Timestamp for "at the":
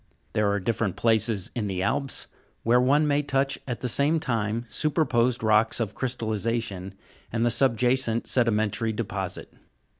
3.67-3.87